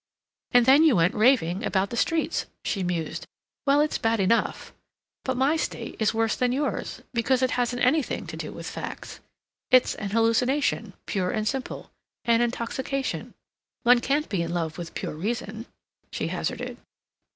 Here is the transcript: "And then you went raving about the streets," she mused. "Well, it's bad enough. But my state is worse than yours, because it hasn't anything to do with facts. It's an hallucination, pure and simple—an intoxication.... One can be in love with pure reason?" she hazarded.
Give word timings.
"And 0.51 0.65
then 0.65 0.83
you 0.83 0.95
went 0.95 1.13
raving 1.13 1.63
about 1.63 1.91
the 1.91 1.95
streets," 1.95 2.47
she 2.63 2.81
mused. 2.81 3.27
"Well, 3.67 3.81
it's 3.81 3.99
bad 3.99 4.19
enough. 4.19 4.73
But 5.23 5.37
my 5.37 5.55
state 5.57 5.95
is 5.99 6.11
worse 6.11 6.35
than 6.35 6.51
yours, 6.51 7.03
because 7.13 7.43
it 7.43 7.51
hasn't 7.51 7.85
anything 7.85 8.25
to 8.25 8.35
do 8.35 8.51
with 8.51 8.65
facts. 8.65 9.19
It's 9.69 9.93
an 9.93 10.09
hallucination, 10.09 10.93
pure 11.05 11.29
and 11.29 11.47
simple—an 11.47 12.41
intoxication.... 12.41 13.35
One 13.83 13.99
can 14.01 14.23
be 14.23 14.41
in 14.41 14.51
love 14.55 14.79
with 14.79 14.95
pure 14.95 15.13
reason?" 15.13 15.67
she 16.11 16.29
hazarded. 16.29 16.77